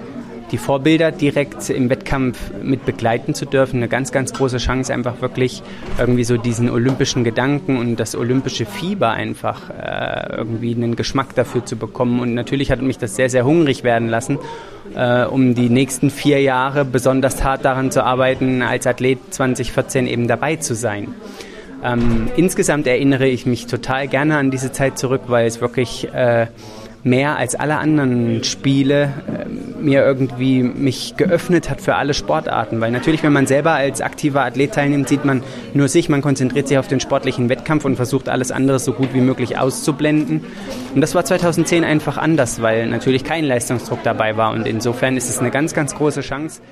[0.52, 3.78] die Vorbilder direkt im Wettkampf mit begleiten zu dürfen.
[3.78, 5.62] Eine ganz, ganz große Chance, einfach wirklich
[5.98, 11.64] irgendwie so diesen olympischen Gedanken und das olympische Fieber einfach äh, irgendwie einen Geschmack dafür
[11.64, 12.20] zu bekommen.
[12.20, 14.38] Und natürlich hat mich das sehr, sehr hungrig werden lassen,
[14.94, 20.28] äh, um die nächsten vier Jahre besonders hart daran zu arbeiten, als Athlet 2014 eben
[20.28, 21.14] dabei zu sein.
[21.82, 26.46] Ähm, insgesamt erinnere ich mich total gerne an diese Zeit zurück, weil es wirklich äh,
[27.04, 32.80] mehr als alle anderen Spiele äh, mir irgendwie mich geöffnet hat für alle Sportarten.
[32.80, 35.42] Weil natürlich, wenn man selber als aktiver Athlet teilnimmt, sieht man
[35.74, 39.14] nur sich, man konzentriert sich auf den sportlichen Wettkampf und versucht alles andere so gut
[39.14, 40.44] wie möglich auszublenden.
[40.94, 45.28] Und das war 2010 einfach anders, weil natürlich kein Leistungsdruck dabei war und insofern ist
[45.28, 46.62] es eine ganz, ganz große Chance.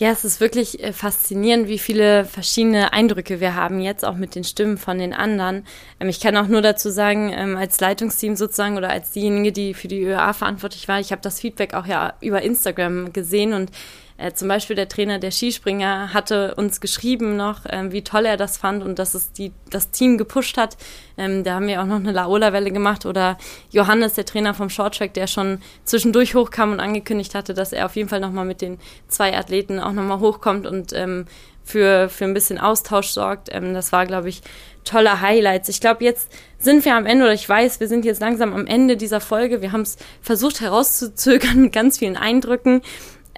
[0.00, 4.34] Ja, es ist wirklich äh, faszinierend, wie viele verschiedene Eindrücke wir haben jetzt, auch mit
[4.34, 5.66] den Stimmen von den anderen.
[6.00, 9.74] Ähm, ich kann auch nur dazu sagen, ähm, als Leitungsteam sozusagen oder als diejenige, die
[9.74, 13.72] für die ÖA verantwortlich war, ich habe das Feedback auch ja über Instagram gesehen und
[14.20, 18.36] äh, zum Beispiel der Trainer der Skispringer hatte uns geschrieben noch, ähm, wie toll er
[18.36, 20.76] das fand und dass es die, das Team gepusht hat.
[21.16, 23.38] Ähm, da haben wir auch noch eine Laola-Welle gemacht oder
[23.70, 27.96] Johannes, der Trainer vom Shorttrack, der schon zwischendurch hochkam und angekündigt hatte, dass er auf
[27.96, 28.78] jeden Fall nochmal mit den
[29.08, 31.24] zwei Athleten auch nochmal hochkommt und ähm,
[31.64, 33.48] für, für ein bisschen Austausch sorgt.
[33.52, 34.42] Ähm, das war, glaube ich,
[34.84, 35.68] tolle Highlights.
[35.68, 38.66] Ich glaube, jetzt sind wir am Ende, oder ich weiß, wir sind jetzt langsam am
[38.66, 39.62] Ende dieser Folge.
[39.62, 42.82] Wir haben es versucht herauszuzögern mit ganz vielen Eindrücken.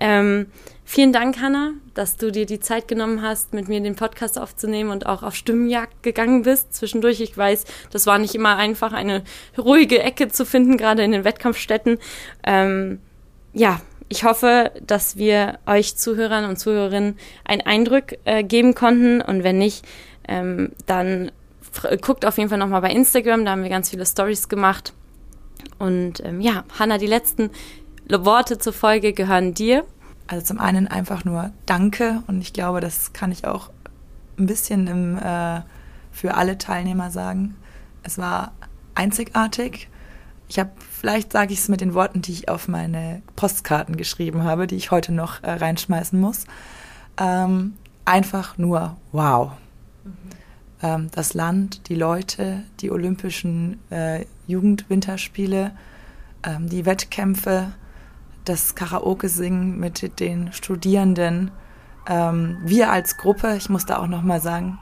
[0.02, 0.46] Ähm,
[0.84, 4.90] Vielen Dank, Hanna, dass du dir die Zeit genommen hast, mit mir den Podcast aufzunehmen
[4.90, 6.74] und auch auf Stimmenjagd gegangen bist.
[6.74, 9.22] Zwischendurch, ich weiß, das war nicht immer einfach, eine
[9.56, 11.98] ruhige Ecke zu finden, gerade in den Wettkampfstätten.
[12.44, 12.98] Ähm,
[13.54, 19.44] ja, ich hoffe, dass wir euch Zuhörern und Zuhörerinnen einen Eindruck äh, geben konnten und
[19.44, 19.86] wenn nicht,
[20.28, 21.32] ähm, dann
[22.02, 24.92] guckt auf jeden Fall nochmal bei Instagram, da haben wir ganz viele Stories gemacht.
[25.78, 27.50] Und ähm, ja, Hanna, die letzten
[28.24, 29.84] Worte zur Folge gehören dir.
[30.26, 33.70] Also zum einen einfach nur Danke und ich glaube, das kann ich auch
[34.38, 35.60] ein bisschen im, äh,
[36.10, 37.56] für alle Teilnehmer sagen.
[38.02, 38.52] Es war
[38.94, 39.88] einzigartig.
[40.48, 44.44] Ich habe, vielleicht sage ich es mit den Worten, die ich auf meine Postkarten geschrieben
[44.44, 46.44] habe, die ich heute noch äh, reinschmeißen muss.
[47.18, 49.52] Ähm, einfach nur wow.
[50.04, 50.12] Mhm.
[50.82, 55.72] Ähm, das Land, die Leute, die Olympischen äh, Jugendwinterspiele,
[56.44, 57.72] ähm, die Wettkämpfe,
[58.44, 61.50] das Karaoke singen mit den Studierenden.
[62.08, 64.78] Ähm, wir als Gruppe, ich muss da auch noch mal sagen,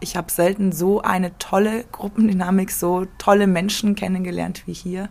[0.00, 5.08] ich habe selten so eine tolle Gruppendynamik, so tolle Menschen kennengelernt wie hier.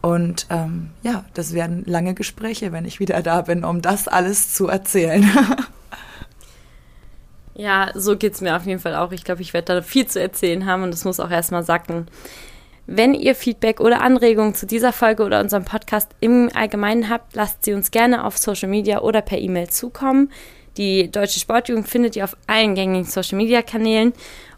[0.00, 4.54] Und ähm, ja, das werden lange Gespräche, wenn ich wieder da bin, um das alles
[4.54, 5.24] zu erzählen.
[7.54, 9.10] ja, so geht es mir auf jeden Fall auch.
[9.10, 12.06] Ich glaube, ich werde da viel zu erzählen haben und das muss auch erstmal sacken.
[12.90, 17.62] Wenn ihr Feedback oder Anregungen zu dieser Folge oder unserem Podcast im Allgemeinen habt, lasst
[17.62, 20.32] sie uns gerne auf Social Media oder per E-Mail zukommen.
[20.78, 24.14] Die Deutsche Sportjugend findet ihr auf allen gängigen Social Media Kanälen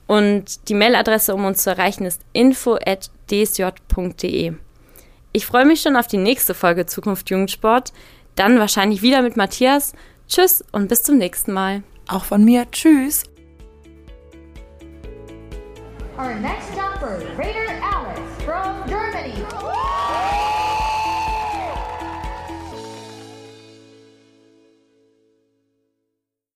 [0.07, 4.53] und die Mailadresse, um uns zu erreichen, ist info@dsj.de.
[5.33, 7.93] Ich freue mich schon auf die nächste Folge Zukunft Jugendsport,
[8.37, 9.93] dann wahrscheinlich wieder mit Matthias.
[10.29, 11.83] Tschüss und bis zum nächsten Mal.
[12.07, 13.25] Auch von mir, tschüss.
[16.17, 17.81] Our next stop for Raider
[18.91, 19.40] Germany.